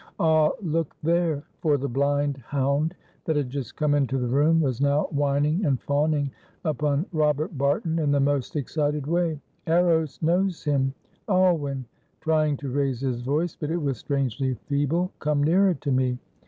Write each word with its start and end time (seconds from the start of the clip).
Ah, 0.19 0.49
look 0.63 0.95
there!" 1.03 1.43
for 1.59 1.77
the 1.77 1.87
blind 1.87 2.37
hound 2.47 2.95
that 3.25 3.35
had 3.35 3.51
just 3.51 3.75
come 3.75 3.93
into 3.93 4.17
the 4.17 4.27
room 4.27 4.59
was 4.59 4.81
now 4.81 5.03
whining 5.11 5.63
and 5.63 5.79
fawning 5.79 6.31
upon 6.65 7.05
Robert 7.11 7.55
Barton 7.55 7.99
in 7.99 8.09
the 8.09 8.19
most 8.19 8.55
excited 8.55 9.05
way. 9.05 9.39
"Eros 9.67 10.19
knows 10.23 10.63
him. 10.63 10.91
Alwyn," 11.29 11.85
trying 12.19 12.57
to 12.57 12.71
raise 12.71 13.01
his 13.01 13.21
voice, 13.21 13.55
but 13.55 13.69
it 13.69 13.77
was 13.79 13.99
strangely 13.99 14.55
feeble 14.65 15.11
"come 15.19 15.43
nearer 15.43 15.75
to 15.75 15.91
me. 15.91 16.17